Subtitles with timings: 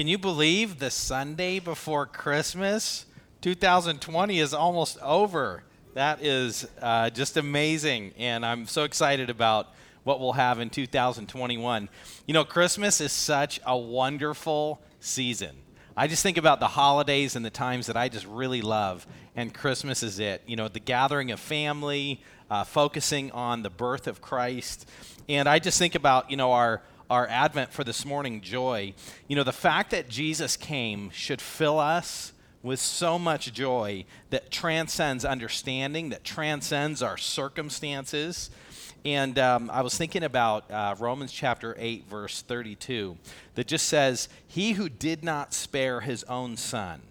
[0.00, 3.04] Can you believe the Sunday before Christmas?
[3.42, 5.62] 2020 is almost over.
[5.92, 8.14] That is uh, just amazing.
[8.16, 9.74] And I'm so excited about
[10.04, 11.90] what we'll have in 2021.
[12.26, 15.54] You know, Christmas is such a wonderful season.
[15.94, 19.06] I just think about the holidays and the times that I just really love,
[19.36, 20.42] and Christmas is it.
[20.46, 24.88] You know, the gathering of family, uh, focusing on the birth of Christ.
[25.28, 26.80] And I just think about, you know, our
[27.10, 28.94] our Advent for this morning joy,
[29.26, 34.52] you know, the fact that Jesus came should fill us with so much joy that
[34.52, 38.50] transcends understanding, that transcends our circumstances.
[39.04, 43.16] And um, I was thinking about uh, Romans chapter 8, verse 32,
[43.56, 47.02] that just says, He who did not spare his own son,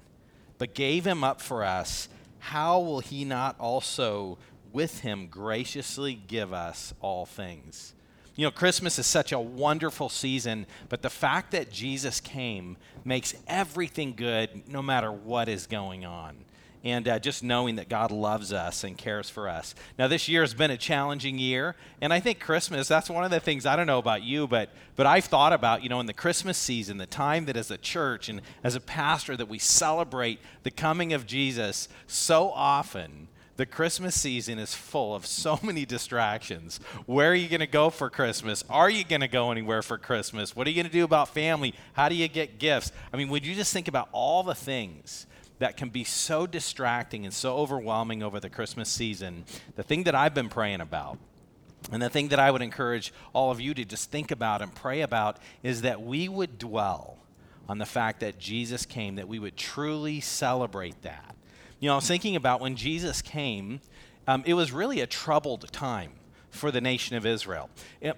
[0.60, 2.08] but gave him up for us,
[2.40, 4.38] how will he not also
[4.72, 7.96] with him graciously give us all things?
[8.40, 13.36] You know, Christmas is such a wonderful season, but the fact that Jesus came makes
[13.48, 16.38] everything good no matter what is going on.
[16.82, 19.76] And uh, just knowing that God loves us and cares for us.
[19.98, 23.32] Now, this year has been a challenging year, and I think Christmas, that's one of
[23.32, 26.06] the things I don't know about you, but, but I've thought about, you know, in
[26.06, 29.60] the Christmas season, the time that as a church and as a pastor that we
[29.60, 33.28] celebrate the coming of Jesus so often
[33.60, 36.80] the Christmas season is full of so many distractions.
[37.06, 38.64] Where are you going to go for Christmas?
[38.70, 40.56] Are you going to go anywhere for Christmas?
[40.56, 41.76] What are you going to do about family?
[41.92, 42.94] How do you get gifts?
[43.12, 45.28] I mean, would you just think about all the things
[45.60, 49.44] that can be so distracting and so overwhelming over the Christmas season?
[49.76, 51.18] The thing that I've been praying about
[51.92, 54.74] and the thing that I would encourage all of you to just think about and
[54.74, 57.18] pray about is that we would dwell
[57.68, 61.36] on the fact that Jesus came, that we would truly celebrate that
[61.80, 63.80] you know, I was thinking about when Jesus came,
[64.28, 66.12] um, it was really a troubled time
[66.50, 67.70] for the nation of Israel.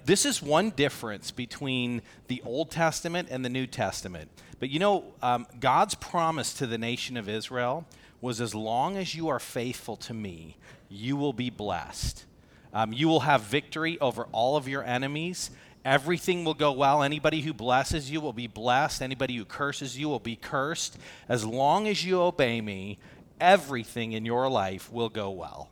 [0.06, 4.30] This is one difference between the Old Testament and the New Testament.
[4.60, 7.86] But you know, um, God's promise to the nation of Israel
[8.22, 10.58] was as long as you are faithful to me,
[10.90, 12.26] you will be blessed.
[12.74, 15.52] Um, you will have victory over all of your enemies.
[15.84, 17.02] Everything will go well.
[17.02, 19.02] Anybody who blesses you will be blessed.
[19.02, 20.98] Anybody who curses you will be cursed.
[21.28, 23.00] As long as you obey me,
[23.42, 25.70] everything in your life will go well.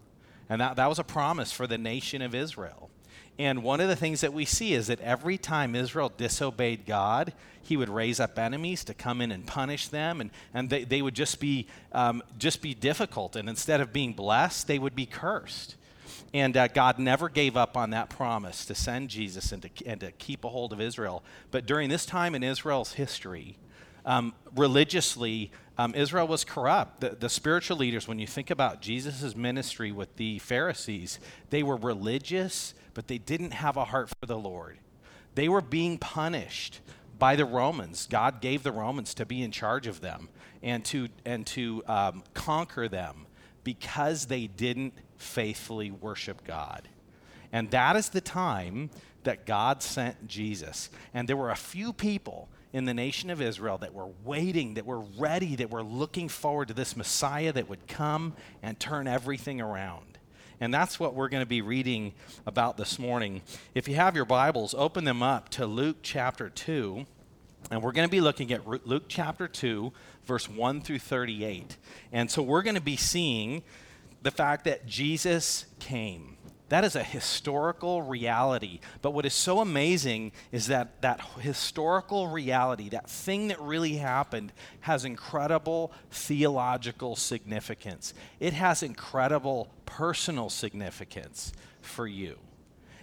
[0.49, 2.89] And that, that was a promise for the nation of Israel.
[3.37, 7.31] And one of the things that we see is that every time Israel disobeyed God,
[7.61, 11.01] he would raise up enemies to come in and punish them, and, and they, they
[11.01, 13.37] would just be, um, just be difficult.
[13.37, 15.75] And instead of being blessed, they would be cursed.
[16.33, 20.01] And uh, God never gave up on that promise to send Jesus and to, and
[20.01, 21.23] to keep a hold of Israel.
[21.49, 23.57] But during this time in Israel's history,
[24.05, 26.99] um, religiously, um, Israel was corrupt.
[26.99, 31.19] The, the, spiritual leaders, when you think about Jesus' ministry with the Pharisees,
[31.51, 34.79] they were religious, but they didn't have a heart for the Lord.
[35.35, 36.81] They were being punished
[37.17, 38.07] by the Romans.
[38.11, 40.27] God gave the Romans to be in charge of them
[40.61, 43.25] and to, and to um, conquer them
[43.63, 46.89] because they didn't faithfully worship God.
[47.53, 48.89] And that is the time
[49.23, 50.89] that God sent Jesus.
[51.13, 54.85] And there were a few people in the nation of Israel that were waiting, that
[54.85, 59.59] were ready, that were looking forward to this Messiah that would come and turn everything
[59.59, 60.17] around.
[60.61, 62.13] And that's what we're going to be reading
[62.45, 63.41] about this morning.
[63.73, 67.05] If you have your Bibles, open them up to Luke chapter 2.
[67.71, 69.91] And we're going to be looking at Luke chapter 2,
[70.25, 71.77] verse 1 through 38.
[72.11, 73.63] And so we're going to be seeing
[74.21, 76.35] the fact that Jesus came.
[76.69, 78.79] That is a historical reality.
[79.01, 84.53] But what is so amazing is that that historical reality, that thing that really happened,
[84.81, 88.13] has incredible theological significance.
[88.39, 92.37] It has incredible personal significance for you.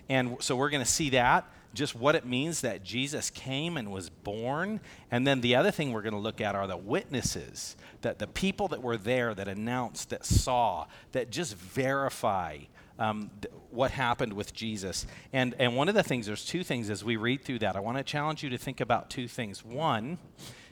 [0.09, 1.45] And so we're going to see that,
[1.75, 4.81] just what it means that Jesus came and was born.
[5.11, 8.29] And then the other thing we're going to look at are the witnesses, that the
[8.29, 12.59] people that were there, that announced, that saw, that just verify
[12.99, 15.07] um, th- what happened with Jesus.
[15.33, 17.77] And, and one of the things, there's two things as we read through that.
[17.77, 19.65] I want to challenge you to think about two things.
[19.65, 20.19] One,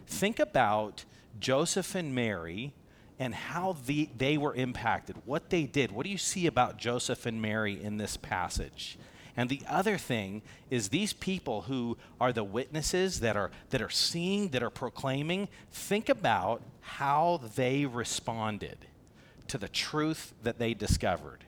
[0.07, 1.05] think about
[1.39, 2.73] Joseph and Mary
[3.19, 5.93] and how the, they were impacted, what they did.
[5.93, 8.99] What do you see about Joseph and Mary in this passage?
[9.37, 13.91] And the other thing is these people who are the witnesses that are that are
[13.91, 18.79] seeing, that are proclaiming, think about how they responded
[19.49, 21.45] to the truth that they discovered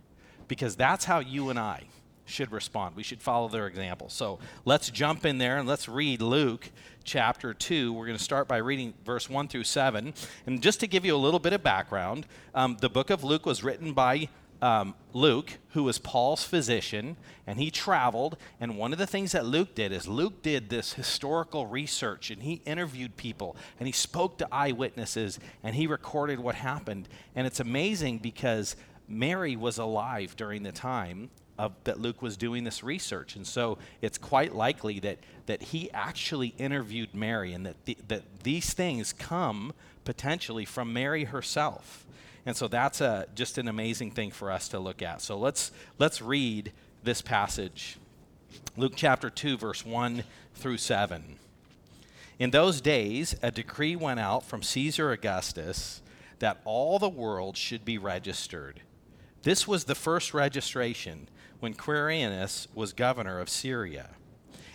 [0.48, 1.84] because that's how you and I
[2.26, 2.96] should respond.
[2.96, 4.08] We should follow their example.
[4.08, 6.70] So let's jump in there and let's read Luke
[7.04, 7.92] chapter 2.
[7.92, 10.12] We're going to start by reading verse 1 through 7.
[10.46, 13.46] And just to give you a little bit of background, um, the book of Luke
[13.46, 14.28] was written by
[14.62, 17.16] um, Luke, who was Paul's physician,
[17.46, 18.36] and he traveled.
[18.60, 22.42] And one of the things that Luke did is Luke did this historical research and
[22.42, 27.08] he interviewed people and he spoke to eyewitnesses and he recorded what happened.
[27.34, 28.76] And it's amazing because
[29.08, 33.36] Mary was alive during the time of, that Luke was doing this research.
[33.36, 38.22] And so it's quite likely that, that he actually interviewed Mary and that, the, that
[38.42, 39.72] these things come
[40.04, 42.04] potentially from Mary herself.
[42.44, 45.20] And so that's a, just an amazing thing for us to look at.
[45.20, 46.72] So let's, let's read
[47.02, 47.98] this passage
[48.76, 50.22] Luke chapter 2, verse 1
[50.54, 51.36] through 7.
[52.38, 56.02] In those days, a decree went out from Caesar Augustus
[56.38, 58.82] that all the world should be registered.
[59.46, 61.28] This was the first registration
[61.60, 64.16] when Quirinius was governor of Syria.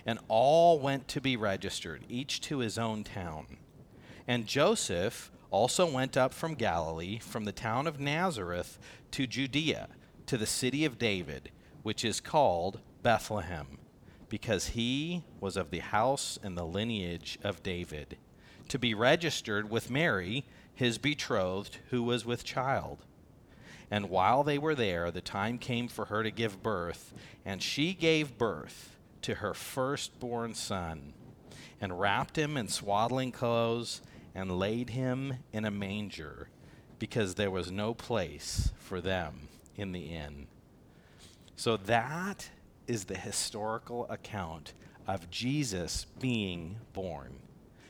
[0.06, 3.58] And all went to be registered, each to his own town.
[4.30, 8.80] And Joseph also went up from Galilee, from the town of Nazareth
[9.12, 9.90] to Judea,
[10.28, 11.52] to the city of David,
[11.84, 13.78] which is called Bethlehem,
[14.30, 18.18] because he was of the house and the lineage of David,
[18.70, 23.00] to be registered with Mary, his betrothed, who was with child.
[23.92, 27.14] And while they were there, the time came for her to give birth,
[27.46, 31.14] and she gave birth to her firstborn son,
[31.82, 34.02] and wrapped him in swaddling clothes
[34.34, 36.48] and laid him in a manger
[37.00, 40.48] because there was no place for them in the inn.
[41.56, 42.50] So that
[42.88, 44.74] is the historical account
[45.08, 47.40] of Jesus being born.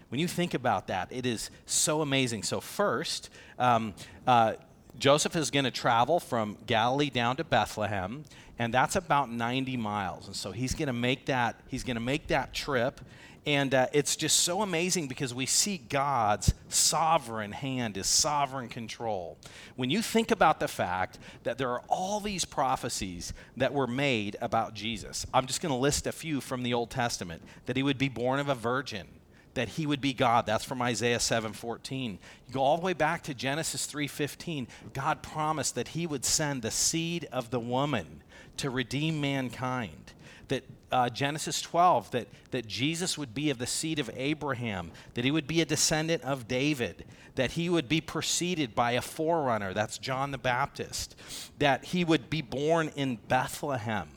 [0.09, 2.43] When you think about that, it is so amazing.
[2.43, 3.93] So, first, um,
[4.27, 4.53] uh,
[4.97, 8.23] Joseph is going to travel from Galilee down to Bethlehem,
[8.59, 10.27] and that's about 90 miles.
[10.27, 11.59] And so he's going to make that.
[11.67, 13.01] He's going to make that trip,
[13.45, 19.37] and uh, it's just so amazing because we see God's sovereign hand, His sovereign control.
[19.75, 24.35] When you think about the fact that there are all these prophecies that were made
[24.41, 27.83] about Jesus, I'm just going to list a few from the Old Testament that He
[27.83, 29.07] would be born of a virgin
[29.53, 30.45] that he would be God.
[30.45, 32.19] That's from Isaiah 7:14.
[32.47, 34.67] You go all the way back to Genesis 3:15.
[34.93, 38.23] God promised that he would send the seed of the woman
[38.57, 40.13] to redeem mankind
[40.51, 45.23] that uh, Genesis 12, that, that Jesus would be of the seed of Abraham, that
[45.23, 47.05] he would be a descendant of David,
[47.35, 51.15] that he would be preceded by a forerunner, that's John the Baptist,
[51.59, 54.09] that he would be born in Bethlehem,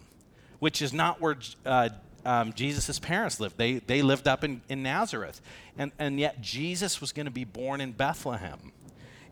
[0.58, 1.90] which is not where uh,
[2.24, 3.56] um, Jesus' parents lived.
[3.58, 5.40] They, they lived up in, in Nazareth.
[5.76, 8.72] And, and yet Jesus was going to be born in Bethlehem.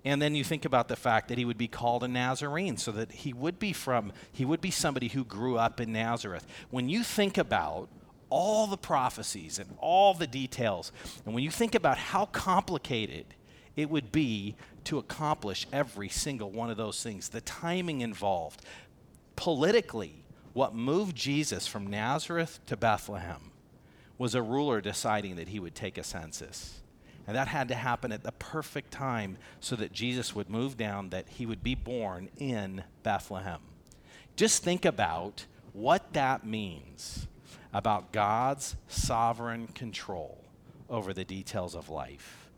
[0.04, 2.90] And then you think about the fact that he would be called a Nazarene, so
[2.92, 6.46] that he would be from, he would be somebody who grew up in Nazareth.
[6.70, 7.88] When you think about
[8.28, 10.90] all the prophecies and all the details,
[11.24, 13.26] and when you think about how complicated
[13.76, 18.62] it would be to accomplish every single one of those things, the timing involved,
[19.36, 20.21] politically,
[20.52, 23.50] what moved Jesus from Nazareth to Bethlehem
[24.18, 26.80] was a ruler deciding that he would take a census.
[27.26, 31.10] And that had to happen at the perfect time so that Jesus would move down,
[31.10, 33.60] that he would be born in Bethlehem.
[34.36, 37.26] Just think about what that means
[37.72, 40.44] about God's sovereign control
[40.90, 42.50] over the details of life.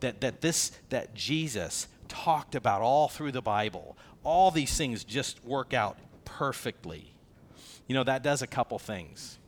[0.00, 5.44] That, that this that Jesus talked about all through the Bible, all these things just
[5.44, 7.14] work out perfectly.
[7.88, 9.38] You know, that does a couple things.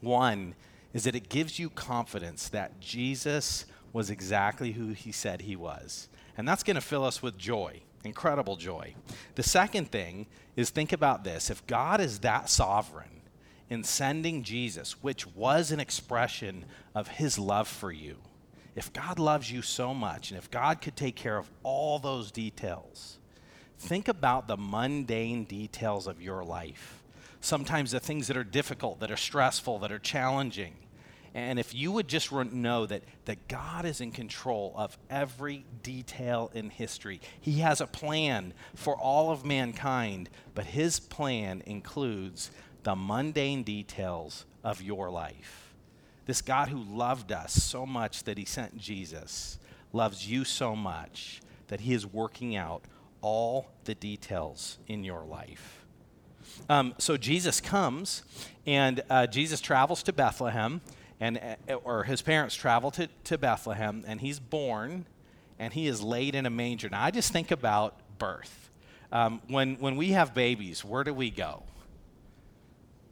[0.00, 0.54] One
[0.92, 6.08] is that it gives you confidence that Jesus was exactly who he said he was.
[6.36, 8.94] And that's going to fill us with joy, incredible joy.
[9.34, 13.08] The second thing is think about this if God is that sovereign
[13.70, 18.18] in sending Jesus, which was an expression of his love for you,
[18.76, 22.30] if God loves you so much, and if God could take care of all those
[22.30, 23.18] details,
[23.78, 27.03] think about the mundane details of your life.
[27.44, 30.72] Sometimes the things that are difficult, that are stressful, that are challenging.
[31.34, 36.50] And if you would just know that, that God is in control of every detail
[36.54, 42.50] in history, He has a plan for all of mankind, but His plan includes
[42.82, 45.74] the mundane details of your life.
[46.24, 49.58] This God who loved us so much that He sent Jesus
[49.92, 52.84] loves you so much that He is working out
[53.20, 55.83] all the details in your life.
[56.68, 58.22] Um, so Jesus comes,
[58.66, 60.80] and uh, Jesus travels to Bethlehem
[61.20, 65.06] and uh, or his parents travel to, to Bethlehem, and he's born,
[65.58, 66.88] and he is laid in a manger.
[66.88, 68.70] Now, I just think about birth.
[69.12, 71.62] Um, when when we have babies, where do we go?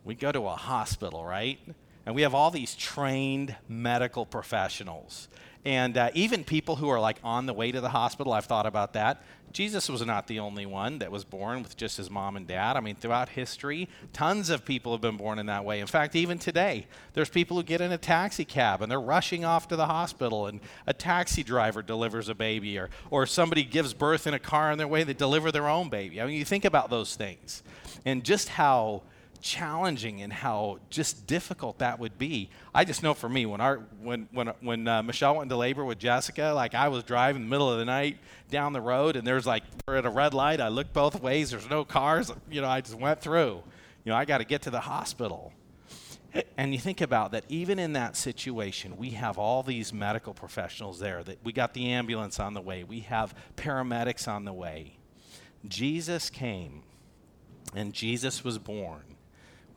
[0.05, 1.59] We go to a hospital, right?
[2.05, 5.29] And we have all these trained medical professionals.
[5.65, 8.67] And uh, even people who are like on the way to the hospital, I've thought
[8.67, 9.23] about that.
[9.53, 12.77] Jesus was not the only one that was born with just his mom and dad.
[12.77, 15.81] I mean, throughout history, tons of people have been born in that way.
[15.81, 19.45] In fact, even today, there's people who get in a taxi cab and they're rushing
[19.45, 23.93] off to the hospital, and a taxi driver delivers a baby, or, or somebody gives
[23.93, 26.21] birth in a car on their way, they deliver their own baby.
[26.21, 27.63] I mean, you think about those things
[28.07, 29.03] and just how
[29.43, 32.49] challenging and how just difficult that would be.
[32.75, 35.85] I just know for me when our when when when uh, Michelle went into labor
[35.85, 38.19] with Jessica, like I was driving in the middle of the night
[38.51, 40.61] down the road, and there's like we're at a red light.
[40.61, 41.51] I looked both ways.
[41.51, 42.33] There's no cars.
[42.51, 43.63] You know, I just went through.
[44.05, 45.53] You know, I got to get to the hospital.
[46.57, 50.99] And you think about that, even in that situation, we have all these medical professionals
[50.99, 51.23] there.
[51.23, 54.97] That we got the ambulance on the way, we have paramedics on the way.
[55.69, 56.85] Jesus came,
[57.75, 59.12] and Jesus was born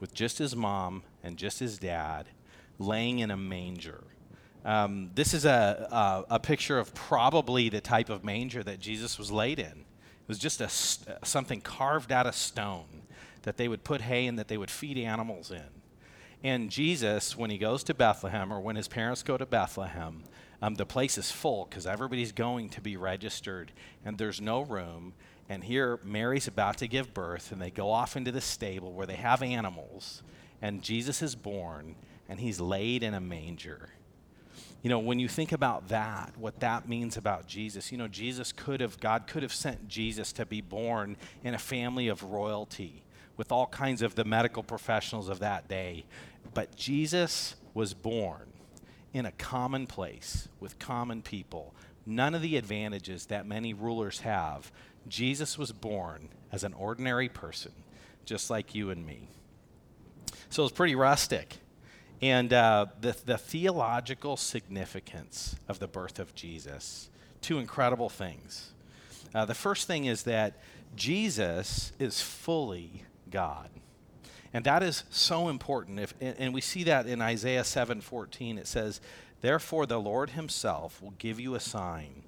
[0.00, 2.26] with just his mom and just his dad
[2.78, 4.04] laying in a manger.
[4.64, 9.16] Um, this is a, a, a, picture of probably the type of manger that Jesus
[9.16, 9.66] was laid in.
[9.66, 10.68] It was just a,
[11.24, 13.02] something carved out of stone
[13.42, 15.62] that they would put hay in that they would feed animals in.
[16.42, 20.24] And Jesus, when he goes to Bethlehem or when his parents go to Bethlehem,
[20.60, 23.72] um, the place is full because everybody's going to be registered
[24.04, 25.14] and there's no room.
[25.48, 29.06] And here, Mary's about to give birth, and they go off into the stable where
[29.06, 30.22] they have animals,
[30.60, 31.94] and Jesus is born,
[32.28, 33.90] and he's laid in a manger.
[34.82, 38.52] You know, when you think about that, what that means about Jesus, you know, Jesus
[38.52, 43.02] could have, God could have sent Jesus to be born in a family of royalty
[43.36, 46.04] with all kinds of the medical professionals of that day.
[46.54, 48.52] But Jesus was born
[49.12, 51.74] in a common place with common people.
[52.04, 54.70] None of the advantages that many rulers have
[55.08, 57.72] Jesus was born as an ordinary person,
[58.24, 59.28] just like you and me.
[60.50, 61.56] So it's pretty rustic.
[62.22, 67.10] And uh, the, the theological significance of the birth of Jesus,
[67.42, 68.72] two incredible things.
[69.34, 70.58] Uh, the first thing is that
[70.94, 73.68] Jesus is fully God.
[74.52, 76.00] And that is so important.
[76.00, 78.58] If, and we see that in Isaiah 7:14.
[78.58, 79.00] It says,
[79.42, 82.22] Therefore the Lord himself will give you a sign.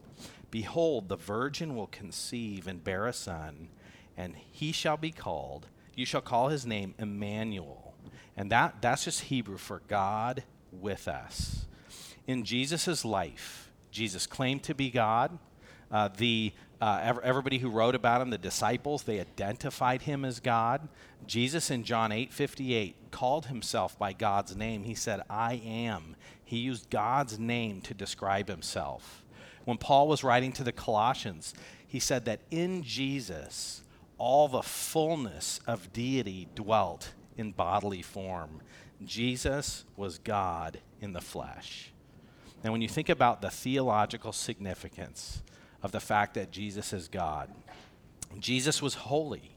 [0.51, 3.69] Behold, the virgin will conceive and bear a son,
[4.17, 7.95] and he shall be called, you shall call his name Emmanuel.
[8.37, 11.67] And that, that's just Hebrew for God with us.
[12.27, 15.39] In Jesus' life, Jesus claimed to be God.
[15.91, 20.89] Uh, the uh, everybody who wrote about him, the disciples, they identified him as God.
[21.27, 24.85] Jesus in John 8 58 called himself by God's name.
[24.85, 26.15] He said, I am.
[26.45, 29.25] He used God's name to describe himself.
[29.69, 31.53] When Paul was writing to the Colossians,
[31.87, 33.83] he said that in Jesus,
[34.17, 38.63] all the fullness of deity dwelt in bodily form.
[39.05, 41.93] Jesus was God in the flesh.
[42.65, 45.43] And when you think about the theological significance
[45.83, 47.51] of the fact that Jesus is God,
[48.39, 49.55] Jesus was holy.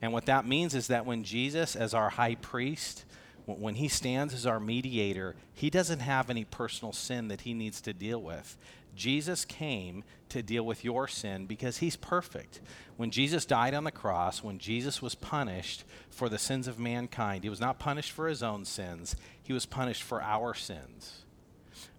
[0.00, 3.04] And what that means is that when Jesus, as our high priest,
[3.46, 7.80] when he stands as our mediator, he doesn't have any personal sin that he needs
[7.82, 8.56] to deal with.
[8.94, 12.60] Jesus came to deal with your sin because he's perfect.
[12.96, 17.42] When Jesus died on the cross, when Jesus was punished for the sins of mankind,
[17.42, 21.24] he was not punished for his own sins, he was punished for our sins.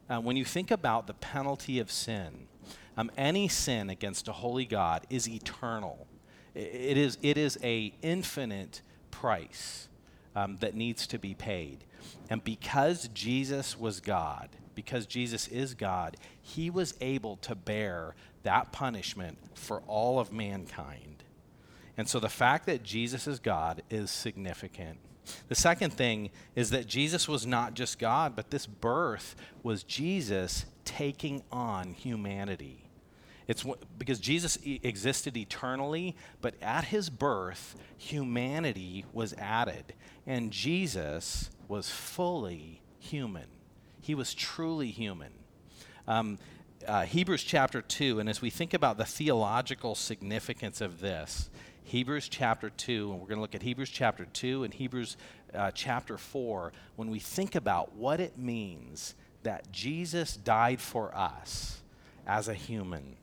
[0.09, 2.47] Uh, when you think about the penalty of sin,
[2.95, 6.07] um, any sin against a holy God is eternal.
[6.53, 9.87] It is, it is a infinite price
[10.35, 11.83] um, that needs to be paid.
[12.29, 18.71] And because Jesus was God, because Jesus is God, he was able to bear that
[18.71, 21.23] punishment for all of mankind.
[21.97, 24.97] And so the fact that Jesus is God is significant.
[25.47, 30.65] The second thing is that Jesus was not just God, but this birth was Jesus
[30.83, 32.82] taking on humanity.
[33.47, 33.65] It's
[33.97, 39.93] because Jesus existed eternally, but at his birth, humanity was added.
[40.25, 43.47] And Jesus was fully human.
[44.01, 45.31] He was truly human.
[46.07, 46.37] Um,
[46.87, 51.49] uh, Hebrews chapter 2, and as we think about the theological significance of this,
[51.85, 55.17] Hebrews chapter 2, and we're going to look at Hebrews chapter 2 and Hebrews
[55.53, 61.81] uh, chapter 4, when we think about what it means that Jesus died for us
[62.25, 63.15] as a human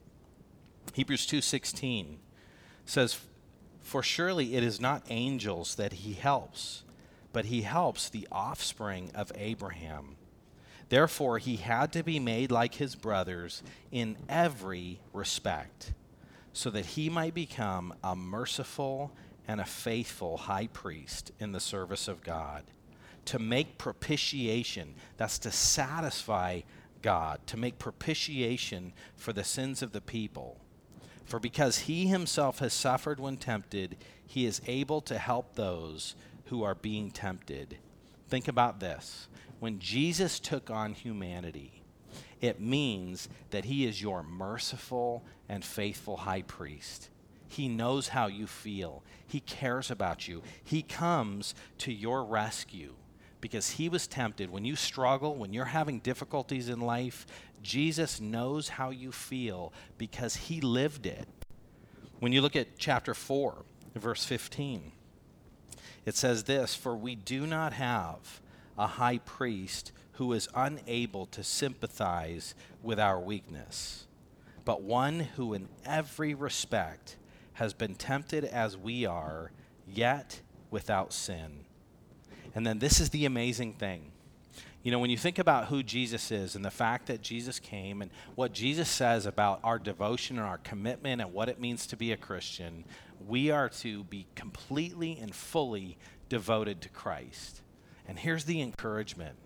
[0.93, 2.19] Hebrews 2:16
[2.85, 3.21] says
[3.81, 6.83] for surely it is not angels that he helps
[7.33, 10.17] but he helps the offspring of Abraham.
[10.89, 15.93] Therefore he had to be made like his brothers in every respect
[16.53, 19.13] so that he might become a merciful
[19.47, 22.65] and a faithful high priest in the service of God
[23.27, 24.95] to make propitiation.
[25.17, 26.63] That's to satisfy
[27.03, 30.59] God, to make propitiation for the sins of the people.
[31.31, 33.97] For because he himself has suffered when tempted,
[34.27, 37.79] he is able to help those who are being tempted.
[38.29, 39.29] Think about this.
[39.61, 41.83] When Jesus took on humanity,
[42.41, 47.11] it means that he is your merciful and faithful high priest.
[47.47, 49.05] He knows how you feel.
[49.29, 50.43] He cares about you.
[50.65, 52.95] He comes to your rescue
[53.41, 54.51] because he was tempted.
[54.51, 57.27] When you struggle, when you're having difficulties in life,
[57.63, 61.29] Jesus knows how you feel because he lived it.
[62.19, 64.93] When you look at chapter 4, verse 15,
[66.05, 68.41] it says this For we do not have
[68.79, 74.07] a high priest who is unable to sympathize with our weakness,
[74.65, 77.17] but one who in every respect
[77.55, 79.51] has been tempted as we are,
[79.87, 81.65] yet without sin.
[82.55, 84.13] And then this is the amazing thing.
[84.83, 88.01] You know, when you think about who Jesus is and the fact that Jesus came
[88.01, 91.97] and what Jesus says about our devotion and our commitment and what it means to
[91.97, 92.85] be a Christian,
[93.27, 95.99] we are to be completely and fully
[96.31, 97.61] devoted to Christ.
[98.09, 99.37] And here's the encouragement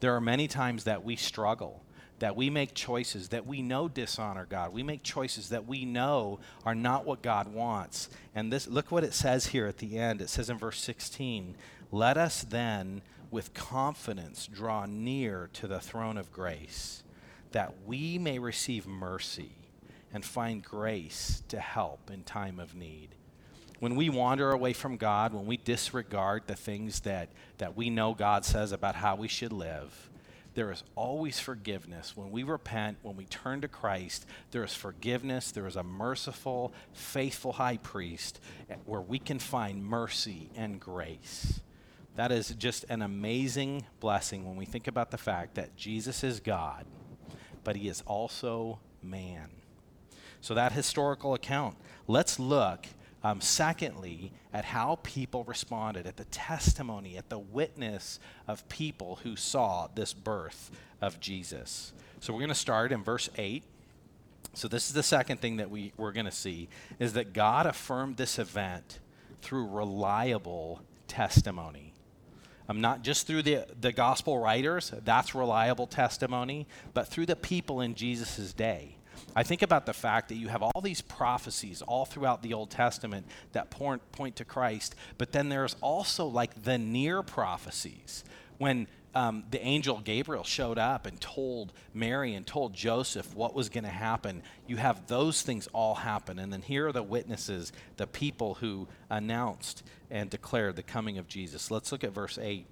[0.00, 1.82] there are many times that we struggle
[2.18, 4.72] that we make choices that we know dishonor God.
[4.72, 8.08] We make choices that we know are not what God wants.
[8.34, 10.20] And this look what it says here at the end.
[10.20, 11.54] It says in verse 16,
[11.90, 17.02] "Let us then with confidence draw near to the throne of grace,
[17.52, 19.52] that we may receive mercy
[20.12, 23.14] and find grace to help in time of need."
[23.78, 27.28] When we wander away from God, when we disregard the things that,
[27.58, 30.08] that we know God says about how we should live,
[30.54, 32.16] there is always forgiveness.
[32.16, 35.50] When we repent, when we turn to Christ, there is forgiveness.
[35.50, 38.40] There is a merciful, faithful high priest
[38.86, 41.60] where we can find mercy and grace.
[42.16, 46.40] That is just an amazing blessing when we think about the fact that Jesus is
[46.40, 46.84] God,
[47.62, 49.50] but he is also man.
[50.40, 52.86] So, that historical account, let's look
[53.26, 59.34] um, secondly, at how people responded, at the testimony, at the witness of people who
[59.34, 60.70] saw this birth
[61.00, 61.92] of Jesus.
[62.20, 63.64] So we're going to start in verse 8.
[64.54, 66.68] So this is the second thing that we, we're going to see
[67.00, 69.00] is that God affirmed this event
[69.42, 71.94] through reliable testimony.
[72.68, 77.80] Um, not just through the, the gospel writers, that's reliable testimony, but through the people
[77.80, 78.96] in Jesus' day.
[79.34, 82.70] I think about the fact that you have all these prophecies all throughout the Old
[82.70, 88.24] Testament that point, point to Christ, but then there's also like the near prophecies.
[88.58, 93.70] When um, the angel Gabriel showed up and told Mary and told Joseph what was
[93.70, 96.38] going to happen, you have those things all happen.
[96.38, 101.28] And then here are the witnesses, the people who announced and declared the coming of
[101.28, 101.70] Jesus.
[101.70, 102.66] Let's look at verse 8.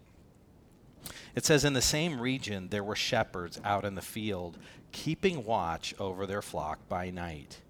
[1.34, 4.58] It says, In the same region there were shepherds out in the field,
[4.92, 7.62] keeping watch over their flock by night.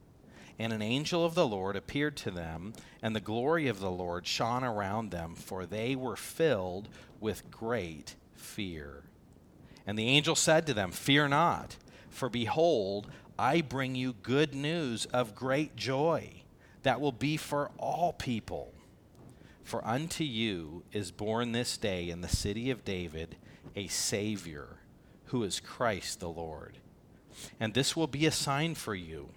[0.58, 4.26] And an angel of the Lord appeared to them, and the glory of the Lord
[4.26, 6.88] shone around them, for they were filled
[7.20, 9.02] with great fear.
[9.86, 11.76] And the angel said to them, Fear not,
[12.08, 16.42] for behold, I bring you good news of great joy
[16.84, 18.72] that will be for all people.
[19.64, 23.36] For unto you is born this day in the city of David
[23.74, 24.76] a Savior,
[25.26, 26.78] who is Christ the Lord.
[27.58, 29.30] And this will be a sign for you.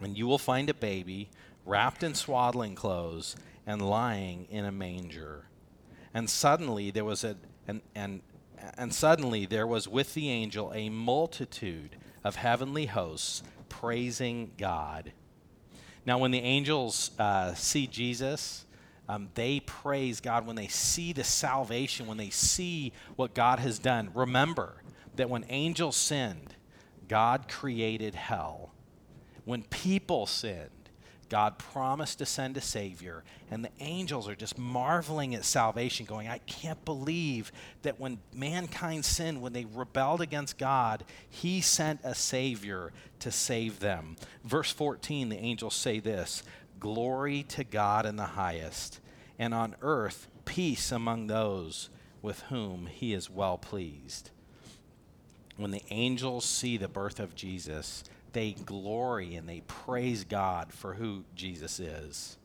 [0.00, 1.28] And you will find a baby
[1.64, 5.44] wrapped in swaddling clothes and lying in a manger.
[6.12, 8.20] And suddenly there was a and and
[8.76, 15.12] and suddenly there was with the angel a multitude of heavenly hosts praising God.
[16.04, 18.64] Now, when the angels uh, see Jesus,
[19.08, 23.78] um, they praise God when they see the salvation, when they see what God has
[23.78, 24.10] done.
[24.14, 24.82] Remember
[25.16, 26.54] that when angels sinned,
[27.08, 28.72] God created hell.
[29.44, 30.81] When people sinned,
[31.32, 36.28] God promised to send a Savior, and the angels are just marveling at salvation, going,
[36.28, 42.14] I can't believe that when mankind sinned, when they rebelled against God, He sent a
[42.14, 44.16] Savior to save them.
[44.44, 46.42] Verse 14, the angels say this
[46.78, 49.00] Glory to God in the highest,
[49.38, 51.88] and on earth peace among those
[52.20, 54.28] with whom he is well pleased.
[55.56, 60.94] When the angels see the birth of Jesus, they glory and they praise God for
[60.94, 62.36] who Jesus is.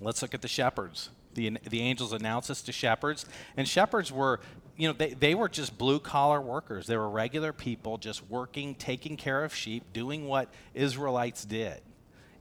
[0.00, 1.10] Let's look at the shepherds.
[1.34, 3.26] The, the angels announce this to shepherds,
[3.56, 4.40] and shepherds were,
[4.76, 6.86] you know, they, they were just blue collar workers.
[6.86, 11.80] They were regular people just working, taking care of sheep, doing what Israelites did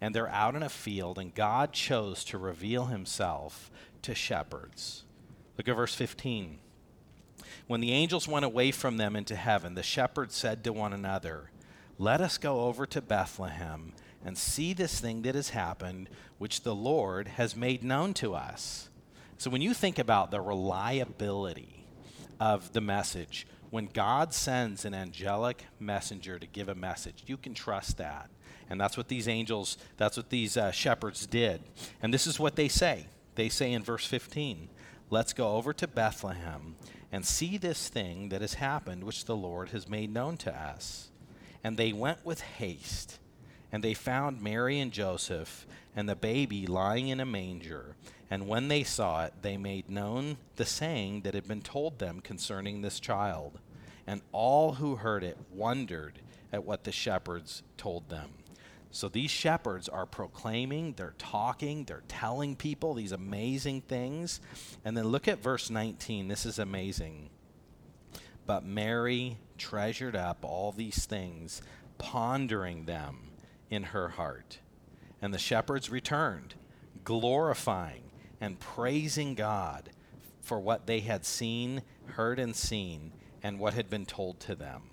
[0.02, 3.72] and they're out in a field, and God chose to reveal himself
[4.04, 5.04] to shepherds.
[5.58, 6.60] Look at verse 15.
[7.68, 11.50] When the angels went away from them into heaven, the shepherds said to one another,
[11.99, 16.75] Let us go over to Bethlehem and see this thing that has happened, which the
[16.75, 18.89] Lord has made known to us.
[19.38, 21.86] So when you think about the reliability
[22.39, 27.53] of the message, when God sends an angelic messenger to give a message, you can
[27.53, 28.29] trust that.
[28.69, 31.62] And that's what these angels, that's what these uh, shepherds did.
[32.01, 33.07] And this is what they say.
[33.36, 34.69] They say in verse 15,
[35.10, 36.75] Let's go over to Bethlehem
[37.12, 41.10] and see this thing that has happened, which the Lord has made known to us.
[41.63, 43.20] And they went with haste,
[43.72, 45.65] and they found Mary and Joseph
[45.96, 47.96] and the baby lying in a manger.
[48.30, 52.20] And when they saw it, they made known the saying that had been told them
[52.20, 53.60] concerning this child.
[54.06, 56.20] And all who heard it wondered
[56.52, 58.30] at what the shepherds told them.
[58.91, 64.39] So these shepherds are proclaiming, they're talking, they're telling people these amazing things.
[64.86, 66.28] And then look at verse 19.
[66.28, 67.30] This is amazing.
[68.46, 71.62] But Mary treasured up all these things,
[71.98, 73.32] pondering them
[73.70, 74.60] in her heart.
[75.22, 76.56] And the shepherds returned,
[77.04, 78.04] glorifying
[78.39, 79.89] and praising God
[80.41, 83.12] for what they had seen, heard, and seen,
[83.43, 84.84] and what had been told to them.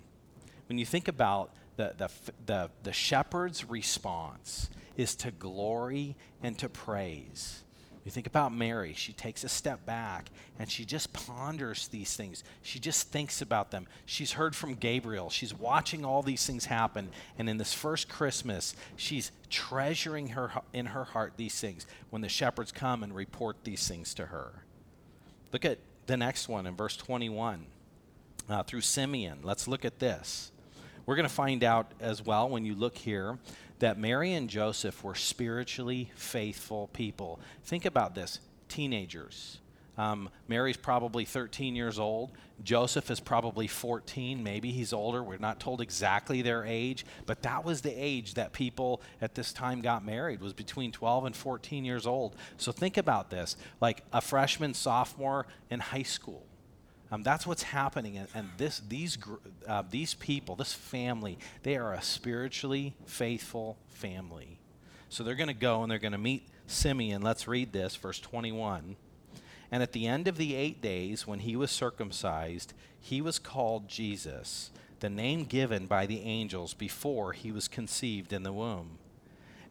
[0.67, 2.09] When you think about the, the,
[2.45, 7.64] the, the shepherd's response is to glory and to praise.
[8.05, 12.43] You think about Mary, she takes a step back and she just ponders these things.
[12.61, 13.87] She just thinks about them.
[14.05, 15.31] She's heard from Gabriel.
[15.31, 17.09] She's watching all these things happen.
[17.39, 22.29] And in this first Christmas, she's treasuring her in her heart these things when the
[22.29, 24.51] shepherds come and report these things to her.
[25.51, 27.65] Look at the next one in verse 21
[28.47, 29.39] uh, through Simeon.
[29.41, 30.51] Let's look at this.
[31.07, 33.39] We're going to find out as well when you look here
[33.79, 37.39] that Mary and Joseph were spiritually faithful people.
[37.63, 39.59] Think about this teenagers.
[39.97, 42.31] Um, Mary's probably 13 years old.
[42.63, 44.43] Joseph is probably 14.
[44.43, 45.23] Maybe he's older.
[45.23, 49.53] We're not told exactly their age, but that was the age that people at this
[49.53, 52.35] time got married was between 12 and 14 years old.
[52.57, 56.45] So think about this, like a freshman, sophomore in high school.
[57.15, 59.17] Um, that's what's happening, and, and this, these,
[59.65, 64.59] uh, these people, this family, they are a spiritually faithful family.
[65.07, 67.21] So they're going to go and they're going to meet Simeon.
[67.21, 68.97] Let's read this, verse 21.
[69.71, 73.87] And at the end of the eight days, when he was circumcised, he was called
[73.87, 78.97] Jesus, the name given by the angels before he was conceived in the womb.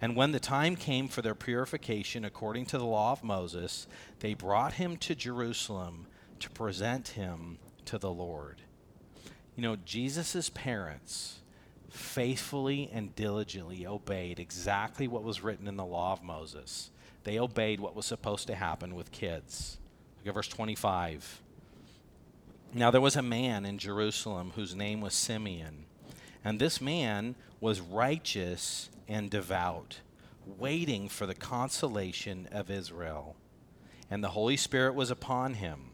[0.01, 3.87] And when the time came for their purification according to the law of Moses,
[4.21, 6.07] they brought him to Jerusalem
[6.45, 8.61] to present him to the Lord.
[9.57, 11.41] You know, Jesus' parents
[11.89, 16.91] faithfully and diligently obeyed exactly what was written in the law of Moses.
[17.23, 19.79] They obeyed what was supposed to happen with kids.
[20.19, 21.41] Look at verse 25.
[22.75, 25.87] Now there was a man in Jerusalem whose name was Simeon,
[26.45, 30.01] and this man was righteous and devout,
[30.45, 33.35] waiting for the consolation of Israel.
[34.11, 35.94] And the Holy Spirit was upon him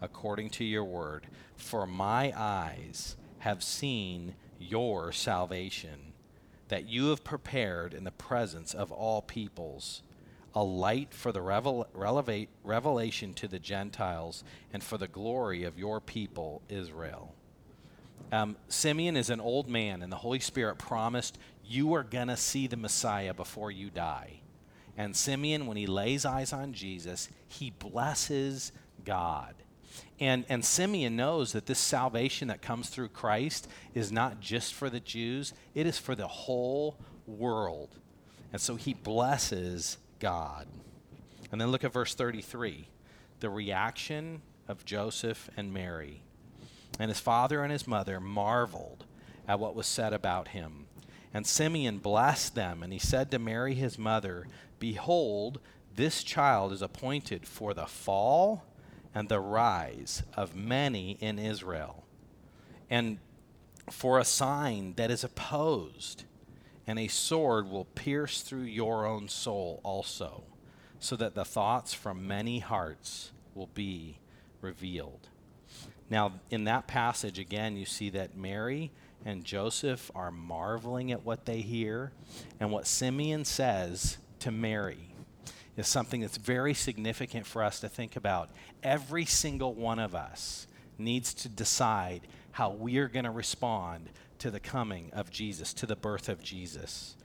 [0.00, 1.26] according to your word.
[1.56, 6.12] For my eyes have seen your salvation,
[6.68, 10.02] that you have prepared in the presence of all peoples
[10.54, 11.86] a light for the revel-
[12.64, 17.34] revelation to the Gentiles and for the glory of your people, Israel.
[18.32, 22.36] Um, Simeon is an old man, and the Holy Spirit promised, You are going to
[22.36, 24.40] see the Messiah before you die.
[24.96, 28.72] And Simeon, when he lays eyes on Jesus, he blesses
[29.04, 29.54] God.
[30.18, 34.90] And, and Simeon knows that this salvation that comes through Christ is not just for
[34.90, 37.96] the Jews, it is for the whole world.
[38.52, 40.66] And so he blesses God.
[41.50, 42.86] And then look at verse 33
[43.40, 46.22] the reaction of Joseph and Mary.
[46.98, 49.06] And his father and his mother marveled
[49.48, 50.86] at what was said about him.
[51.32, 54.46] And Simeon blessed them, and he said to Mary his mother,
[54.78, 55.60] Behold,
[55.94, 58.64] this child is appointed for the fall
[59.14, 62.04] and the rise of many in Israel,
[62.88, 63.18] and
[63.90, 66.24] for a sign that is opposed,
[66.86, 70.44] and a sword will pierce through your own soul also,
[70.98, 74.18] so that the thoughts from many hearts will be
[74.60, 75.28] revealed.
[76.08, 78.90] Now, in that passage, again, you see that Mary
[79.24, 82.12] and Joseph are marveling at what they hear.
[82.58, 85.09] And what Simeon says to Mary
[85.80, 88.50] is something that's very significant for us to think about.
[88.82, 94.50] Every single one of us needs to decide how we are going to respond to
[94.50, 97.16] the coming of Jesus, to the birth of Jesus.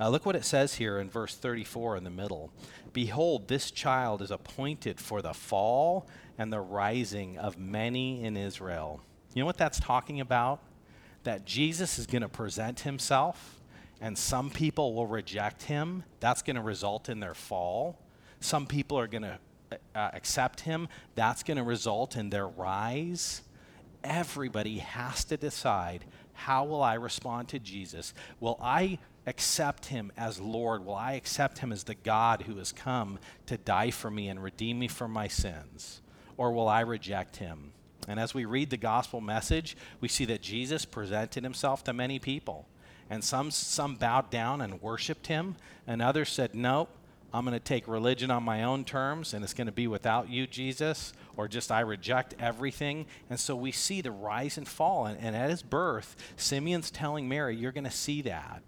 [0.00, 2.50] Uh, look what it says here in verse 34 in the middle.
[2.92, 9.00] Behold, this child is appointed for the fall and the rising of many in Israel.
[9.34, 10.60] You know what that's talking about?
[11.22, 13.60] That Jesus is going to present himself,
[14.00, 16.02] and some people will reject him.
[16.18, 17.98] That's going to result in their fall.
[18.44, 19.38] Some people are going to
[19.94, 20.88] uh, accept him.
[21.14, 23.40] That's going to result in their rise.
[24.04, 26.04] Everybody has to decide
[26.34, 28.12] how will I respond to Jesus?
[28.40, 30.84] Will I accept him as Lord?
[30.84, 34.42] Will I accept him as the God who has come to die for me and
[34.42, 36.02] redeem me from my sins?
[36.36, 37.72] Or will I reject him?
[38.06, 42.18] And as we read the gospel message, we see that Jesus presented himself to many
[42.18, 42.68] people.
[43.08, 46.88] And some, some bowed down and worshiped him, and others said, No,
[47.34, 50.30] I'm going to take religion on my own terms, and it's going to be without
[50.30, 53.06] you, Jesus, or just I reject everything.
[53.28, 55.06] And so we see the rise and fall.
[55.06, 58.62] And, and at his birth, Simeon's telling Mary, You're going to see that.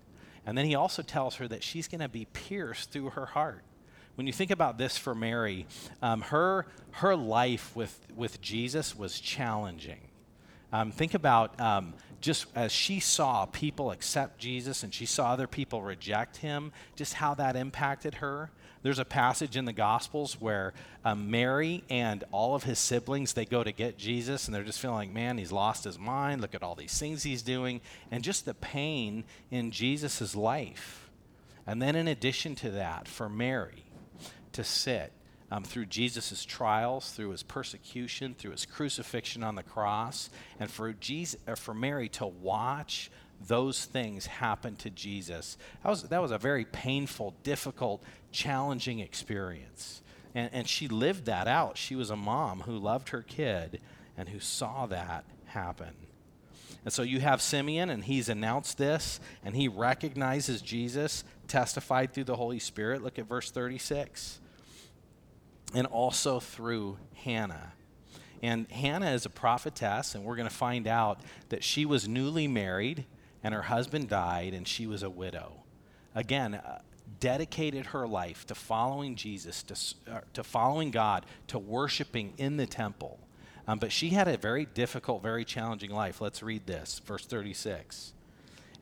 [0.44, 3.62] And then he also tells her that she's going to be pierced through her heart.
[4.16, 5.66] When you think about this for Mary,
[6.02, 10.08] um, her, her life with, with Jesus was challenging.
[10.72, 15.46] Um, think about um, just as she saw people accept Jesus and she saw other
[15.46, 18.50] people reject him, just how that impacted her.
[18.82, 20.72] There's a passage in the Gospels where
[21.04, 24.80] um, Mary and all of his siblings they go to get Jesus, and they're just
[24.80, 26.40] feeling like, man, he's lost his mind.
[26.40, 27.80] Look at all these things he's doing,
[28.12, 31.10] and just the pain in Jesus' life.
[31.66, 33.86] And then, in addition to that, for Mary
[34.52, 35.12] to sit
[35.50, 40.92] um, through Jesus' trials, through his persecution, through his crucifixion on the cross, and for,
[40.92, 43.10] Jesus, uh, for Mary to watch
[43.46, 45.56] those things happen to Jesus.
[45.82, 50.02] That was, that was a very painful, difficult, challenging experience.
[50.34, 51.76] And, and she lived that out.
[51.76, 53.80] She was a mom who loved her kid
[54.16, 55.94] and who saw that happen.
[56.84, 62.24] And so you have Simeon, and he's announced this, and he recognizes Jesus, testified through
[62.24, 63.02] the Holy Spirit.
[63.02, 64.40] Look at verse 36.
[65.74, 67.72] And also through Hannah.
[68.42, 72.46] And Hannah is a prophetess, and we're going to find out that she was newly
[72.46, 73.04] married
[73.42, 75.62] and her husband died, and she was a widow.
[76.14, 76.80] Again, uh,
[77.20, 82.66] dedicated her life to following Jesus, to, uh, to following God, to worshiping in the
[82.66, 83.20] temple.
[83.68, 86.20] Um, but she had a very difficult, very challenging life.
[86.20, 88.12] Let's read this, verse 36.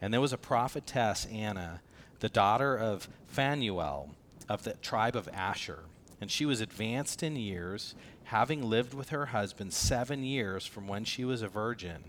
[0.01, 1.81] And there was a prophetess, Anna,
[2.21, 4.15] the daughter of Phanuel
[4.49, 5.81] of the tribe of Asher.
[6.25, 11.05] And she was advanced in years, having lived with her husband seven years from when
[11.05, 12.03] she was a virgin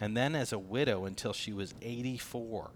[0.00, 2.70] and then as a widow until she was 84.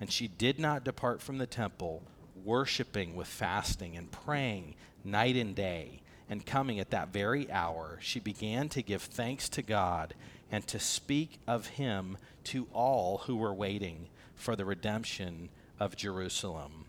[0.00, 2.02] And she did not depart from the temple,
[2.46, 6.00] worshiping with fasting and praying night and day.
[6.30, 10.14] And coming at that very hour, she began to give thanks to God
[10.50, 16.86] and to speak of him to all who were waiting for the redemption of Jerusalem.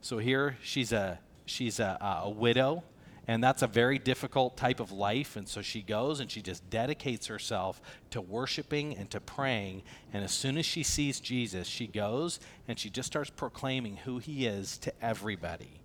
[0.00, 1.18] So here she's a
[1.52, 2.82] she's a, a widow
[3.28, 5.36] and that's a very difficult type of life.
[5.36, 9.82] And so she goes and she just dedicates herself to worshiping and to praying.
[10.12, 14.18] And as soon as she sees Jesus, she goes and she just starts proclaiming who
[14.18, 15.80] he is to everybody.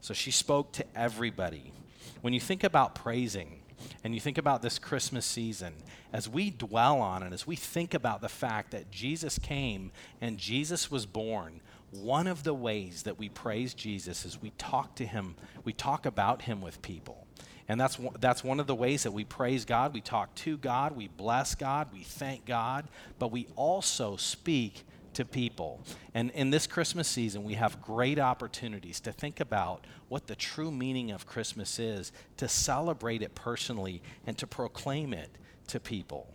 [0.00, 1.72] So she spoke to everybody.
[2.20, 3.62] When you think about praising,
[4.02, 5.74] and you think about this Christmas season,
[6.12, 10.38] as we dwell on it, as we think about the fact that Jesus came and
[10.38, 15.06] Jesus was born, one of the ways that we praise Jesus is we talk to
[15.06, 17.26] him, we talk about him with people.
[17.68, 19.92] And that's, that's one of the ways that we praise God.
[19.92, 22.86] We talk to God, we bless God, we thank God,
[23.18, 25.80] but we also speak to people.
[26.14, 30.70] And in this Christmas season, we have great opportunities to think about what the true
[30.70, 35.30] meaning of Christmas is, to celebrate it personally, and to proclaim it
[35.68, 36.28] to people.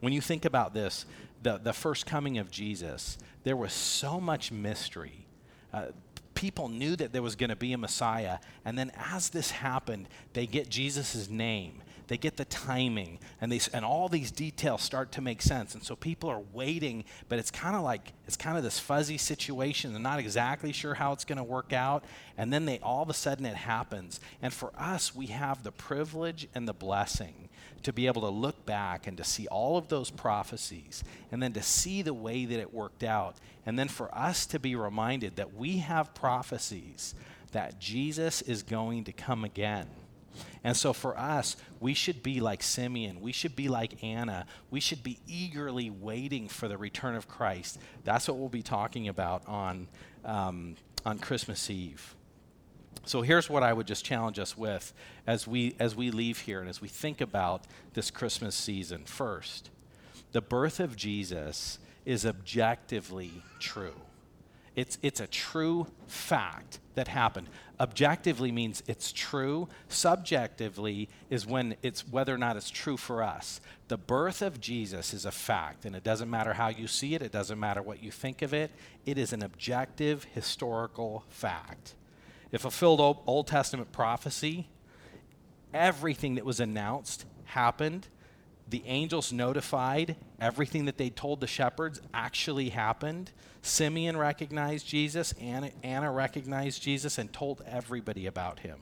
[0.00, 1.06] When you think about this,
[1.42, 5.26] the, the first coming of Jesus, there was so much mystery.
[5.72, 5.86] Uh,
[6.34, 8.38] people knew that there was going to be a Messiah.
[8.64, 13.60] And then as this happened, they get Jesus' name, they get the timing, and, they,
[13.72, 15.74] and all these details start to make sense.
[15.74, 19.18] And so people are waiting, but it's kind of like, it's kind of this fuzzy
[19.18, 19.92] situation.
[19.92, 22.04] They're not exactly sure how it's going to work out.
[22.36, 24.20] And then they all of a sudden it happens.
[24.42, 27.48] And for us, we have the privilege and the blessing
[27.82, 31.52] to be able to look back and to see all of those prophecies and then
[31.52, 33.36] to see the way that it worked out.
[33.66, 37.14] And then for us to be reminded that we have prophecies
[37.52, 39.86] that Jesus is going to come again.
[40.64, 43.20] And so for us, we should be like Simeon.
[43.20, 44.46] We should be like Anna.
[44.70, 47.78] We should be eagerly waiting for the return of Christ.
[48.04, 49.88] That's what we'll be talking about on,
[50.24, 52.14] um, on Christmas Eve.
[53.04, 54.92] So here's what I would just challenge us with
[55.26, 59.04] as we, as we leave here and as we think about this Christmas season.
[59.04, 59.70] First,
[60.32, 63.94] the birth of Jesus is objectively true.
[64.78, 67.48] It's, it's a true fact that happened.
[67.80, 69.68] Objectively means it's true.
[69.88, 73.60] Subjectively is when it's whether or not it's true for us.
[73.88, 77.22] The birth of Jesus is a fact, and it doesn't matter how you see it,
[77.22, 78.70] it doesn't matter what you think of it.
[79.04, 81.96] It is an objective historical fact.
[82.52, 84.68] It fulfilled Old, Testament prophecy.
[85.74, 88.06] Everything that was announced happened
[88.70, 93.32] the angels notified everything that they told the shepherds actually happened.
[93.62, 98.80] Simeon recognized Jesus, Anna, Anna recognized Jesus, and told everybody about him.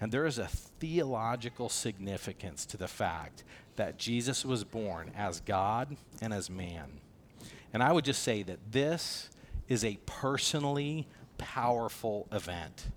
[0.00, 3.42] And there is a theological significance to the fact
[3.76, 7.00] that Jesus was born as God and as man.
[7.72, 9.30] And I would just say that this
[9.68, 12.88] is a personally powerful event.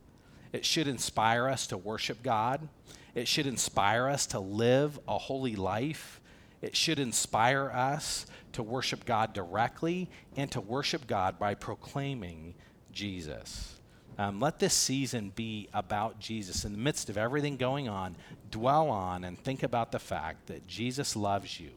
[0.52, 2.68] It should inspire us to worship God.
[3.16, 6.22] It should inspire us to live a holy life.
[6.62, 12.54] It should inspire us to worship God directly and to worship God by proclaiming
[12.92, 13.80] Jesus.
[14.18, 16.66] Um, let this season be about Jesus.
[16.66, 18.18] In the midst of everything going on,
[18.52, 21.70] dwell on and think about the fact that Jesus loves you,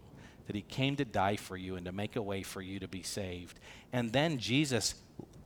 [0.49, 2.89] that he came to die for you and to make a way for you to
[2.89, 3.61] be saved.
[3.93, 4.97] And then Jesus,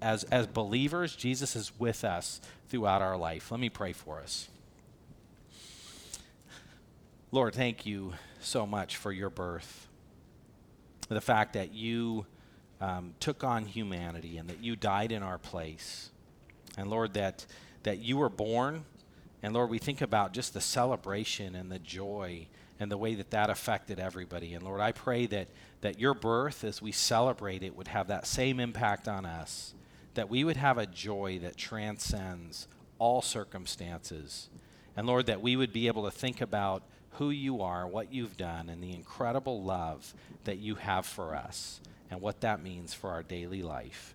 [0.01, 3.51] as, as believers, Jesus is with us throughout our life.
[3.51, 4.49] Let me pray for us.
[7.37, 9.89] Lord, thank you so much for your birth.
[11.11, 12.25] The fact that you
[12.81, 16.09] um, took on humanity and that you died in our place.
[16.79, 17.45] And Lord, that,
[17.83, 18.87] that you were born.
[19.43, 22.47] And Lord, we think about just the celebration and the joy
[22.81, 24.55] and the way that that affected everybody.
[24.55, 25.49] And Lord, I pray that,
[25.83, 29.75] that your birth, as we celebrate it, would have that same impact on us,
[30.15, 32.67] that we would have a joy that transcends
[32.99, 34.49] all circumstances.
[34.97, 36.83] And Lord, that we would be able to think about
[37.19, 41.81] who you are, what you've done, and the incredible love that you have for us,
[42.11, 44.15] and what that means for our daily life.